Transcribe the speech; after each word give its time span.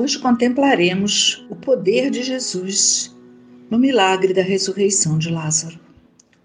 Hoje 0.00 0.18
contemplaremos 0.18 1.44
o 1.50 1.54
poder 1.54 2.10
de 2.10 2.22
Jesus 2.22 3.14
no 3.68 3.78
milagre 3.78 4.32
da 4.32 4.40
ressurreição 4.40 5.18
de 5.18 5.28
Lázaro. 5.28 5.78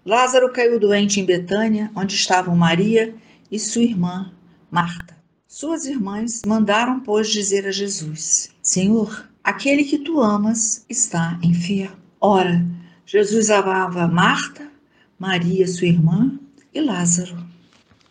Lázaro 0.04 0.52
caiu 0.52 0.78
doente 0.78 1.20
em 1.20 1.24
Betânia, 1.24 1.90
onde 1.96 2.14
estavam 2.14 2.54
Maria 2.54 3.14
e 3.50 3.58
sua 3.58 3.80
irmã 3.80 4.30
Marta. 4.70 5.16
Suas 5.48 5.86
irmãs 5.86 6.42
mandaram, 6.46 7.00
pois, 7.00 7.30
dizer 7.30 7.66
a 7.66 7.70
Jesus: 7.70 8.50
Senhor, 8.60 9.26
aquele 9.42 9.84
que 9.84 10.00
tu 10.00 10.20
amas 10.20 10.84
está 10.86 11.40
enfermo. 11.42 11.96
Ora, 12.20 12.62
Jesus 13.06 13.48
amava 13.48 14.06
Marta, 14.06 14.70
Maria, 15.18 15.66
sua 15.66 15.86
irmã, 15.86 16.38
e 16.74 16.80
Lázaro. 16.82 17.38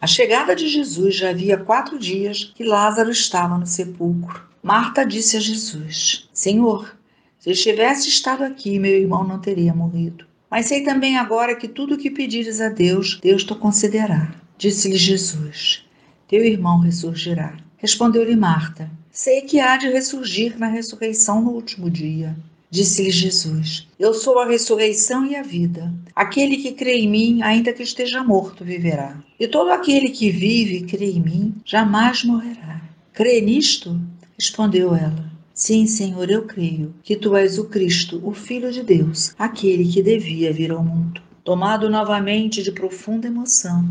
A 0.02 0.08
chegada 0.08 0.56
de 0.56 0.68
Jesus 0.68 1.16
já 1.16 1.30
havia 1.30 1.56
quatro 1.56 2.00
dias 2.00 2.52
que 2.56 2.64
Lázaro 2.64 3.12
estava 3.12 3.60
no 3.60 3.68
sepulcro. 3.68 4.55
Marta 4.66 5.06
disse 5.06 5.38
a 5.38 5.40
Jesus: 5.40 6.28
Senhor, 6.34 6.98
se 7.38 7.52
estivesse 7.52 8.10
estado 8.10 8.44
aqui, 8.44 8.80
meu 8.80 8.94
irmão 8.94 9.24
não 9.24 9.38
teria 9.38 9.76
morrido. 9.76 10.26
Mas 10.50 10.66
sei 10.66 10.82
também 10.82 11.18
agora 11.18 11.56
que 11.56 11.68
tudo 11.68 11.94
o 11.94 11.98
que 12.00 12.10
pedires 12.10 12.60
a 12.60 12.70
Deus, 12.70 13.20
Deus 13.22 13.44
te 13.44 13.54
concederá. 13.54 14.34
Disse-lhe 14.58 14.96
Jesus: 14.96 15.86
Teu 16.28 16.44
irmão 16.44 16.80
ressurgirá. 16.80 17.56
Respondeu-lhe 17.78 18.36
Marta: 18.36 18.90
Sei 19.12 19.44
que 19.44 19.60
há 19.60 19.78
de 19.78 19.88
ressurgir 19.88 20.58
na 20.58 20.66
ressurreição 20.66 21.44
no 21.44 21.52
último 21.52 21.88
dia. 21.88 22.36
Disse-lhe 22.72 23.12
Jesus: 23.12 23.88
Eu 24.00 24.16
sou 24.16 24.40
a 24.40 24.48
ressurreição 24.48 25.28
e 25.28 25.36
a 25.36 25.44
vida. 25.44 25.94
Aquele 26.16 26.58
que 26.58 26.72
crê 26.72 27.02
em 27.02 27.08
mim, 27.08 27.44
ainda 27.44 27.72
que 27.72 27.84
esteja 27.84 28.24
morto, 28.24 28.66
viverá. 28.66 29.16
E 29.40 29.48
todo 29.48 29.70
aquele 29.70 30.10
que 30.10 30.32
vive 30.32 30.78
e 30.78 30.86
crê 30.88 31.12
em 31.12 31.22
mim, 31.22 31.54
jamais 31.64 32.24
morrerá. 32.24 32.82
Crê 33.16 33.40
nisto? 33.40 33.98
Respondeu 34.38 34.94
ela. 34.94 35.32
Sim, 35.54 35.88
Senhor, 35.88 36.30
eu 36.30 36.44
creio 36.44 36.94
que 37.02 37.16
tu 37.16 37.34
és 37.36 37.58
o 37.58 37.66
Cristo, 37.66 38.20
o 38.22 38.34
Filho 38.34 38.72
de 38.72 38.84
Deus, 38.84 39.34
aquele 39.40 39.90
que 39.90 40.04
devia 40.04 40.52
vir 40.52 40.72
ao 40.72 40.84
mundo. 40.84 41.22
Tomado 41.46 41.90
novamente 41.90 42.62
de 42.62 42.74
profunda 42.74 43.28
emoção, 43.28 43.88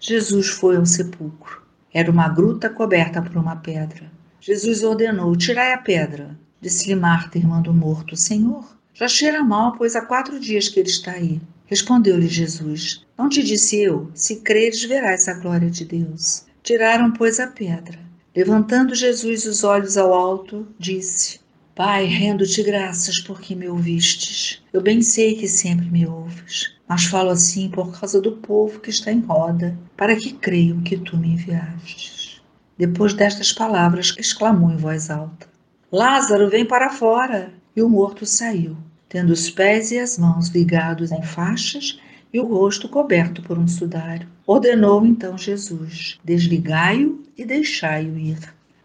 Jesus 0.00 0.48
foi 0.48 0.76
ao 0.76 0.86
sepulcro. 0.86 1.60
Era 1.92 2.10
uma 2.10 2.28
gruta 2.28 2.70
coberta 2.70 3.20
por 3.20 3.36
uma 3.36 3.56
pedra. 3.56 4.10
Jesus 4.40 4.82
ordenou: 4.82 5.36
Tirai 5.36 5.74
a 5.74 5.78
pedra. 5.78 6.38
Disse-lhe 6.60 6.94
Marta, 6.94 7.36
irmã 7.36 7.60
do 7.60 7.74
morto: 7.74 8.16
Senhor, 8.16 8.64
já 8.94 9.06
cheira 9.06 9.44
mal, 9.44 9.72
pois 9.72 9.94
há 9.94 10.00
quatro 10.00 10.40
dias 10.40 10.68
que 10.68 10.80
ele 10.80 10.88
está 10.88 11.12
aí. 11.12 11.40
Respondeu-lhe 11.66 12.28
Jesus: 12.28 13.04
Não 13.18 13.28
te 13.28 13.42
disse 13.42 13.78
eu, 13.78 14.10
se 14.14 14.36
creres, 14.36 14.82
verás 14.84 15.28
a 15.28 15.34
glória 15.34 15.68
de 15.68 15.84
Deus. 15.84 16.46
Tiraram, 16.62 17.10
pois, 17.10 17.38
a 17.38 17.46
pedra. 17.48 18.05
Levantando 18.36 18.94
Jesus 18.94 19.46
os 19.46 19.64
olhos 19.64 19.96
ao 19.96 20.12
alto, 20.12 20.68
disse: 20.78 21.40
Pai, 21.74 22.04
rendo-te 22.04 22.62
graças 22.62 23.18
porque 23.22 23.54
me 23.54 23.66
ouvistes. 23.66 24.62
Eu 24.74 24.82
bem 24.82 25.00
sei 25.00 25.36
que 25.36 25.48
sempre 25.48 25.86
me 25.86 26.06
ouves, 26.06 26.76
mas 26.86 27.04
falo 27.04 27.30
assim 27.30 27.70
por 27.70 27.98
causa 27.98 28.20
do 28.20 28.32
povo 28.32 28.78
que 28.78 28.90
está 28.90 29.10
em 29.10 29.20
roda, 29.20 29.74
para 29.96 30.14
que 30.14 30.34
creiam 30.34 30.82
que 30.82 30.98
tu 30.98 31.16
me 31.16 31.28
enviastes. 31.28 32.42
Depois 32.76 33.14
destas 33.14 33.54
palavras, 33.54 34.14
exclamou 34.18 34.70
em 34.70 34.76
voz 34.76 35.08
alta: 35.08 35.48
Lázaro, 35.90 36.50
vem 36.50 36.66
para 36.66 36.90
fora! 36.90 37.54
E 37.74 37.80
o 37.80 37.88
morto 37.88 38.26
saiu, 38.26 38.76
tendo 39.08 39.32
os 39.32 39.48
pés 39.48 39.90
e 39.92 39.98
as 39.98 40.18
mãos 40.18 40.48
ligados 40.48 41.10
em 41.10 41.22
faixas 41.22 41.98
e 42.32 42.40
o 42.40 42.46
rosto 42.46 42.88
coberto 42.88 43.42
por 43.42 43.58
um 43.58 43.68
sudário. 43.68 44.28
Ordenou 44.46 45.04
então 45.04 45.36
Jesus: 45.36 46.18
Desligai-o 46.24 47.22
e 47.36 47.44
deixai-o 47.44 48.18
ir. 48.18 48.38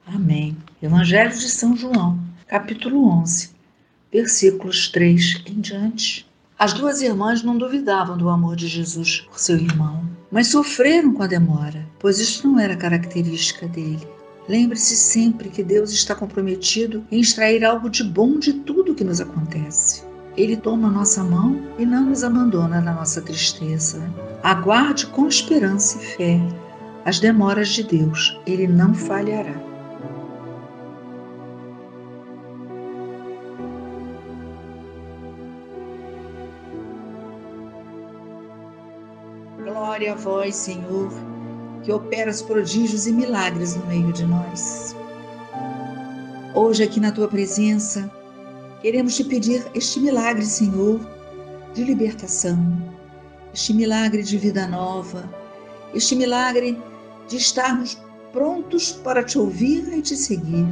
Amém. 0.05 0.57
Evangelho 0.81 1.31
de 1.31 1.49
São 1.49 1.75
João, 1.75 2.19
capítulo 2.47 3.07
11, 3.07 3.51
versículos 4.11 4.89
3 4.89 5.43
em 5.45 5.61
diante. 5.61 6.29
As 6.57 6.73
duas 6.73 7.01
irmãs 7.01 7.41
não 7.41 7.57
duvidavam 7.57 8.17
do 8.17 8.29
amor 8.29 8.55
de 8.55 8.67
Jesus 8.67 9.21
por 9.21 9.39
seu 9.39 9.57
irmão, 9.57 10.07
mas 10.31 10.47
sofreram 10.47 11.13
com 11.13 11.23
a 11.23 11.27
demora, 11.27 11.87
pois 11.97 12.19
isso 12.19 12.47
não 12.47 12.59
era 12.59 12.75
característica 12.75 13.67
dele. 13.67 14.07
Lembre-se 14.47 14.95
sempre 14.95 15.49
que 15.49 15.63
Deus 15.63 15.91
está 15.91 16.13
comprometido 16.13 17.05
em 17.11 17.19
extrair 17.19 17.63
algo 17.63 17.89
de 17.89 18.03
bom 18.03 18.37
de 18.37 18.53
tudo 18.53 18.93
que 18.93 19.03
nos 19.03 19.21
acontece. 19.21 20.03
Ele 20.41 20.57
toma 20.57 20.89
nossa 20.89 21.23
mão 21.23 21.61
e 21.77 21.85
não 21.85 22.05
nos 22.07 22.23
abandona 22.23 22.81
na 22.81 22.95
nossa 22.95 23.21
tristeza. 23.21 24.01
Aguarde 24.41 25.05
com 25.05 25.27
esperança 25.27 25.99
e 26.01 26.05
fé 26.17 26.39
as 27.05 27.19
demoras 27.19 27.69
de 27.69 27.83
Deus, 27.83 28.39
ele 28.47 28.67
não 28.67 28.91
falhará. 28.91 29.53
Glória 39.63 40.13
a 40.13 40.15
vós, 40.15 40.55
Senhor 40.55 41.11
que 41.83 41.91
operas 41.91 42.41
prodígios 42.41 43.07
e 43.07 43.11
milagres 43.11 43.75
no 43.75 43.85
meio 43.87 44.11
de 44.13 44.25
nós. 44.25 44.95
Hoje, 46.53 46.83
aqui 46.83 46.99
na 46.99 47.11
tua 47.11 47.27
presença, 47.27 48.11
queremos 48.81 49.15
te 49.15 49.23
pedir 49.23 49.65
este 49.73 49.99
milagre, 49.99 50.43
Senhor, 50.43 50.99
de 51.73 51.83
libertação, 51.83 52.57
este 53.53 53.73
milagre 53.73 54.23
de 54.23 54.37
vida 54.37 54.67
nova, 54.67 55.29
este 55.93 56.15
milagre 56.15 56.77
de 57.27 57.37
estarmos 57.37 57.97
prontos 58.33 58.91
para 58.91 59.23
te 59.23 59.37
ouvir 59.37 59.87
e 59.93 60.01
te 60.01 60.15
seguir. 60.15 60.67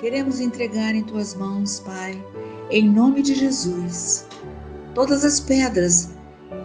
Queremos 0.00 0.40
entregar 0.40 0.94
em 0.94 1.04
tuas 1.04 1.34
mãos, 1.34 1.80
Pai, 1.80 2.24
em 2.70 2.88
nome 2.88 3.22
de 3.22 3.34
Jesus, 3.34 4.26
todas 4.94 5.24
as 5.24 5.38
pedras 5.38 6.10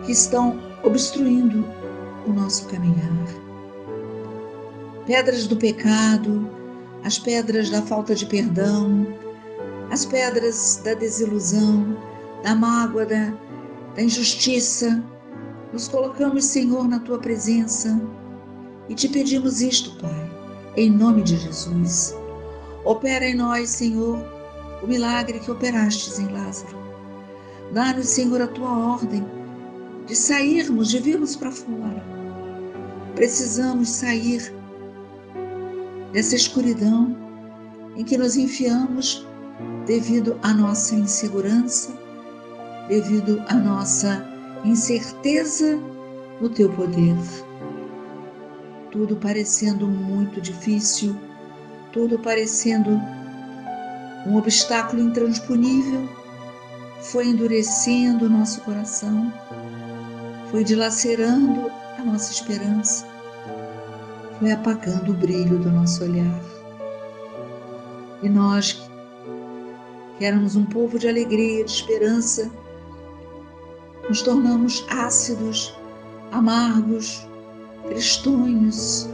que 0.05 0.11
estão 0.11 0.59
obstruindo 0.83 1.65
o 2.25 2.31
nosso 2.31 2.67
caminhar. 2.67 3.25
Pedras 5.05 5.47
do 5.47 5.57
pecado, 5.57 6.49
as 7.03 7.19
pedras 7.19 7.69
da 7.69 7.81
falta 7.81 8.15
de 8.15 8.25
perdão, 8.25 9.05
as 9.91 10.05
pedras 10.05 10.81
da 10.83 10.93
desilusão, 10.93 11.97
da 12.43 12.55
mágoa, 12.55 13.05
da, 13.05 13.33
da 13.95 14.01
injustiça. 14.01 15.03
Nos 15.71 15.87
colocamos, 15.87 16.45
Senhor, 16.45 16.87
na 16.87 16.99
tua 16.99 17.19
presença 17.19 17.99
e 18.87 18.95
te 18.95 19.09
pedimos 19.09 19.61
isto, 19.61 19.97
Pai, 19.99 20.31
em 20.77 20.89
nome 20.89 21.23
de 21.23 21.37
Jesus. 21.37 22.15
Opera 22.83 23.25
em 23.25 23.35
nós, 23.35 23.69
Senhor, 23.69 24.17
o 24.83 24.87
milagre 24.87 25.39
que 25.39 25.51
operastes 25.51 26.19
em 26.19 26.27
Lázaro. 26.27 26.77
Dá-nos, 27.73 28.07
Senhor, 28.07 28.41
a 28.41 28.47
tua 28.47 28.93
ordem 28.93 29.25
de 30.05 30.15
sairmos, 30.15 30.89
de 30.89 30.99
virmos 30.99 31.35
para 31.35 31.51
fora 31.51 32.15
Precisamos 33.15 33.89
sair 33.89 34.53
dessa 36.11 36.35
escuridão 36.35 37.15
em 37.95 38.03
que 38.03 38.17
nos 38.17 38.35
enfiamos 38.35 39.25
devido 39.85 40.37
à 40.41 40.53
nossa 40.53 40.95
insegurança, 40.95 41.93
devido 42.87 43.41
à 43.47 43.55
nossa 43.55 44.25
incerteza 44.63 45.79
no 46.41 46.49
teu 46.49 46.71
poder. 46.73 47.15
Tudo 48.91 49.15
parecendo 49.15 49.87
muito 49.87 50.41
difícil, 50.41 51.15
tudo 51.91 52.19
parecendo 52.19 52.91
um 54.25 54.35
obstáculo 54.37 55.01
intransponível, 55.01 56.07
foi 57.01 57.27
endurecendo 57.27 58.25
o 58.25 58.29
nosso 58.29 58.61
coração, 58.61 59.31
foi 60.49 60.63
dilacerando 60.63 61.69
a 61.99 62.03
nossa 62.03 62.31
esperança, 62.31 63.05
foi 64.39 64.51
apagando 64.51 65.11
o 65.11 65.13
brilho 65.13 65.59
do 65.59 65.69
nosso 65.69 66.03
olhar. 66.03 66.41
E 68.23 68.29
nós, 68.29 68.89
que 70.17 70.25
éramos 70.25 70.55
um 70.55 70.65
povo 70.65 70.97
de 70.97 71.07
alegria, 71.07 71.63
de 71.63 71.71
esperança, 71.71 72.51
nos 74.07 74.21
tornamos 74.21 74.85
ácidos, 74.89 75.75
amargos, 76.31 77.27
tristonhos, 77.87 79.09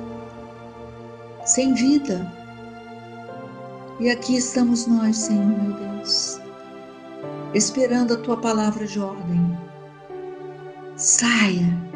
sem 1.45 1.74
vida. 1.74 2.31
E 4.00 4.09
aqui 4.09 4.36
estamos 4.36 4.88
nós, 4.88 5.18
Senhor 5.18 5.45
meu 5.45 5.74
Deus, 5.77 6.39
esperando 7.53 8.13
a 8.13 8.18
tua 8.18 8.38
palavra 8.38 8.86
de 8.86 9.00
ordem. 9.00 9.57
Saia 10.95 11.92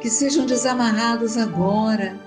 que 0.00 0.10
sejam 0.10 0.46
desamarrados 0.46 1.36
agora 1.36 2.18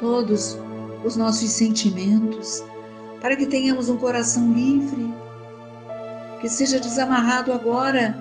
todos 0.00 0.58
os 1.04 1.16
nossos 1.16 1.50
sentimentos, 1.50 2.64
para 3.22 3.36
que 3.36 3.46
tenhamos 3.46 3.88
um 3.88 3.96
coração 3.96 4.52
livre, 4.52 5.14
que 6.40 6.48
seja 6.48 6.80
desamarrado 6.80 7.52
agora 7.52 8.16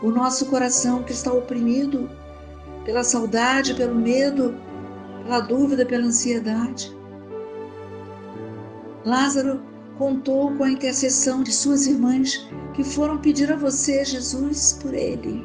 o 0.00 0.10
nosso 0.10 0.46
coração 0.46 1.02
que 1.02 1.12
está 1.12 1.30
oprimido 1.30 2.10
pela 2.86 3.04
saudade, 3.04 3.74
pelo 3.74 3.94
medo, 3.94 4.54
pela 5.22 5.40
dúvida, 5.40 5.84
pela 5.84 6.06
ansiedade. 6.06 6.96
Lázaro 9.04 9.60
contou 9.98 10.50
com 10.56 10.64
a 10.64 10.70
intercessão 10.70 11.42
de 11.42 11.52
suas 11.52 11.86
irmãs 11.86 12.48
que 12.72 12.82
foram 12.82 13.18
pedir 13.18 13.52
a 13.52 13.56
você, 13.56 14.02
Jesus, 14.02 14.78
por 14.80 14.94
ele. 14.94 15.44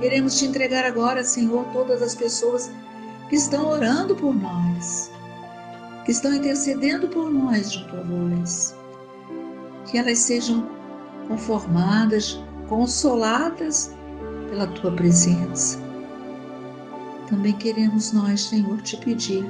Queremos 0.00 0.38
te 0.38 0.46
entregar 0.46 0.84
agora, 0.86 1.22
Senhor, 1.22 1.64
todas 1.74 2.00
as 2.00 2.14
pessoas 2.14 2.70
que 3.28 3.36
estão 3.36 3.68
orando 3.68 4.16
por 4.16 4.34
nós, 4.34 5.10
que 6.04 6.10
estão 6.10 6.34
intercedendo 6.34 7.08
por 7.08 7.30
nós 7.30 7.72
junto 7.72 7.96
a 7.96 8.02
vós. 8.02 8.76
Que 9.86 9.98
elas 9.98 10.18
sejam 10.18 10.68
conformadas, 11.28 12.40
consoladas 12.68 13.94
pela 14.48 14.66
tua 14.68 14.92
presença. 14.92 15.78
Também 17.28 17.52
queremos 17.54 18.12
nós, 18.12 18.42
Senhor, 18.42 18.80
te 18.82 18.96
pedir. 18.98 19.48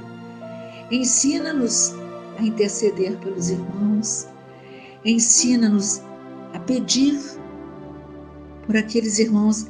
Ensina-nos 0.90 1.94
a 2.38 2.42
interceder 2.42 3.16
pelos 3.18 3.50
irmãos. 3.50 4.28
Ensina-nos 5.04 6.00
a 6.52 6.60
pedir 6.60 7.18
por 8.66 8.76
aqueles 8.76 9.18
irmãos 9.18 9.66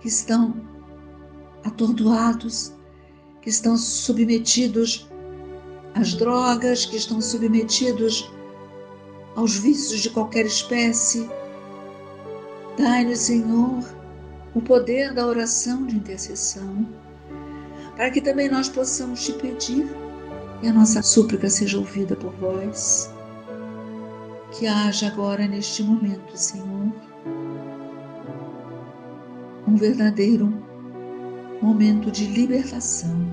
que 0.00 0.08
estão 0.08 0.54
atordoados, 1.64 2.72
que 3.42 3.50
estão 3.50 3.76
submetidos 3.76 5.09
às 5.94 6.14
drogas, 6.14 6.86
que 6.86 6.96
estão 6.96 7.20
submetidos 7.20 8.30
aos 9.36 9.56
vícios 9.56 10.00
de 10.00 10.10
qualquer 10.10 10.46
espécie. 10.46 11.28
Dai-nos, 12.76 13.18
Senhor, 13.18 13.84
o 14.54 14.60
poder 14.60 15.14
da 15.14 15.26
oração 15.26 15.86
de 15.86 15.96
intercessão, 15.96 16.86
para 17.96 18.10
que 18.10 18.20
também 18.20 18.48
nós 18.48 18.68
possamos 18.68 19.24
te 19.24 19.32
pedir 19.34 19.88
e 20.62 20.68
a 20.68 20.72
nossa 20.72 21.02
súplica 21.02 21.48
seja 21.48 21.78
ouvida 21.78 22.16
por 22.16 22.32
vós. 22.34 23.10
Que 24.52 24.66
haja 24.66 25.06
agora 25.06 25.46
neste 25.46 25.82
momento, 25.82 26.36
Senhor, 26.36 26.92
um 29.66 29.76
verdadeiro 29.76 30.52
momento 31.62 32.10
de 32.10 32.26
libertação. 32.26 33.32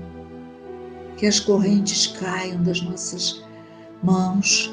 Que 1.18 1.26
as 1.26 1.38
correntes 1.40 2.06
caiam 2.06 2.62
das 2.62 2.80
nossas 2.80 3.44
mãos, 4.02 4.72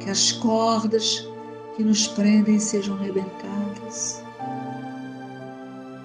que 0.00 0.10
as 0.10 0.32
cordas 0.32 1.28
que 1.76 1.84
nos 1.84 2.08
prendem 2.08 2.58
sejam 2.58 2.96
rebentadas, 2.96 4.22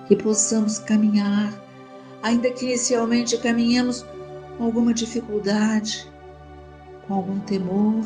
que 0.07 0.15
possamos 0.15 0.80
caminhar, 0.80 1.54
ainda 2.21 2.51
que 2.51 2.65
inicialmente 2.65 3.38
caminhemos 3.38 4.06
com 4.57 4.65
alguma 4.65 4.94
dificuldade, 4.94 6.06
com 7.07 7.13
algum 7.13 7.39
temor, 7.39 8.04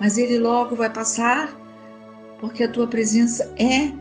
mas 0.00 0.16
ele 0.16 0.38
logo 0.38 0.76
vai 0.76 0.90
passar, 0.90 1.56
porque 2.38 2.62
a 2.62 2.70
tua 2.70 2.86
presença 2.86 3.52
é 3.58 3.92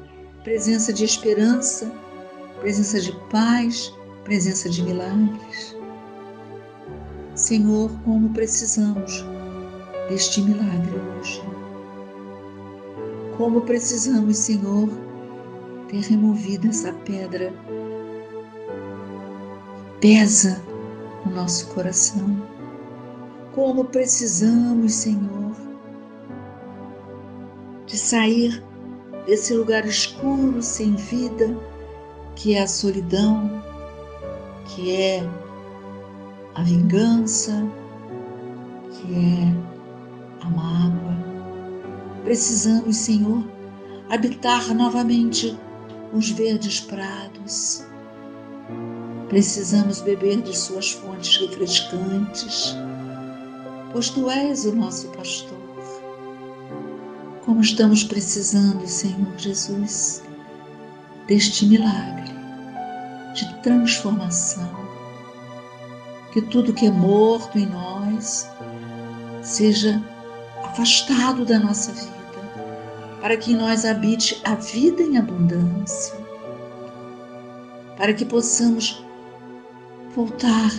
presença 0.44 0.94
de 0.94 1.04
esperança, 1.04 1.92
presença 2.60 3.02
de 3.02 3.12
paz, 3.30 3.92
presença 4.24 4.70
de 4.70 4.84
milagres. 4.84 5.79
Senhor, 7.40 7.90
como 8.04 8.34
precisamos 8.34 9.26
deste 10.10 10.42
milagre 10.42 10.94
hoje. 11.18 11.42
Como 13.38 13.62
precisamos, 13.62 14.36
Senhor, 14.36 14.90
ter 15.88 16.02
removido 16.02 16.68
essa 16.68 16.92
pedra 16.92 17.54
pesa 20.02 20.62
no 21.26 21.32
nosso 21.34 21.68
coração. 21.74 22.46
Como 23.56 23.86
precisamos, 23.86 24.94
Senhor, 24.96 25.56
de 27.86 27.98
sair 27.98 28.62
desse 29.26 29.54
lugar 29.54 29.86
escuro, 29.86 30.62
sem 30.62 30.94
vida, 30.94 31.58
que 32.36 32.56
é 32.56 32.64
a 32.64 32.68
solidão, 32.68 33.64
que 34.66 34.94
é 34.94 35.24
a 36.60 36.64
vingança, 36.64 37.66
que 38.92 39.14
é 39.16 40.46
a 40.46 40.50
mágoa. 40.50 41.18
Precisamos, 42.26 42.98
Senhor, 42.98 43.46
habitar 44.10 44.74
novamente 44.76 45.58
os 46.12 46.30
verdes 46.32 46.82
prados. 46.82 47.86
Precisamos 49.30 50.02
beber 50.02 50.42
de 50.42 50.58
Suas 50.58 50.92
fontes 50.92 51.38
refrescantes, 51.38 52.76
pois 53.94 54.10
Tu 54.10 54.30
és 54.30 54.66
o 54.66 54.76
nosso 54.76 55.08
pastor. 55.10 55.58
Como 57.46 57.62
estamos 57.62 58.04
precisando, 58.04 58.86
Senhor 58.86 59.38
Jesus, 59.38 60.22
deste 61.26 61.66
milagre 61.68 62.34
de 63.34 63.62
transformação. 63.62 64.79
Que 66.32 66.42
tudo 66.42 66.74
que 66.74 66.86
é 66.86 66.92
morto 66.92 67.58
em 67.58 67.66
nós 67.66 68.50
seja 69.42 70.02
afastado 70.64 71.46
da 71.46 71.58
nossa 71.60 71.92
vida, 71.92 72.12
para 73.22 73.36
que 73.36 73.54
em 73.54 73.56
nós 73.56 73.86
habite 73.86 74.40
a 74.46 74.56
vida 74.56 75.02
em 75.02 75.18
abundância, 75.18 76.16
para 77.98 78.14
que 78.14 78.26
possamos 78.26 79.04
voltar 80.16 80.72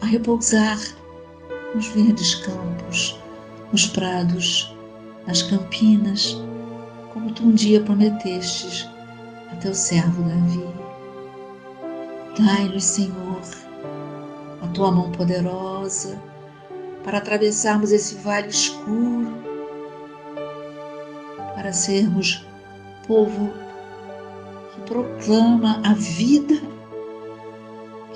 a 0.00 0.06
repousar 0.06 0.78
nos 1.74 1.86
verdes 1.88 2.34
campos, 2.36 3.18
nos 3.72 3.86
prados, 3.86 4.74
nas 5.26 5.42
campinas, 5.42 6.36
como 7.12 7.32
tu 7.32 7.44
um 7.44 7.52
dia 7.52 7.80
prometestes 7.80 8.88
a 9.52 9.56
teu 9.56 9.74
servo 9.74 10.22
Davi. 10.22 10.66
Dai-nos, 12.38 12.84
Senhor, 12.84 13.40
a 14.62 14.66
tua 14.68 14.90
mão 14.90 15.10
poderosa 15.12 16.20
para 17.04 17.18
atravessarmos 17.18 17.92
esse 17.92 18.16
vale 18.16 18.48
escuro, 18.48 19.32
para 21.54 21.72
sermos 21.72 22.44
povo 23.06 23.52
que 24.74 24.80
proclama 24.82 25.80
a 25.84 25.94
vida, 25.94 26.60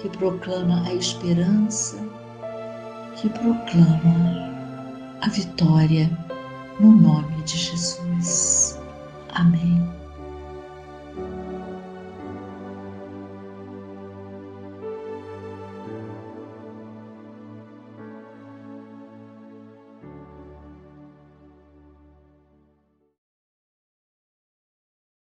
que 0.01 0.09
proclama 0.09 0.87
a 0.89 0.95
esperança, 0.95 1.97
que 3.17 3.29
proclama 3.29 4.51
a 5.21 5.29
vitória 5.29 6.11
no 6.81 6.91
nome 6.91 7.43
de 7.43 7.57
Jesus. 7.57 8.70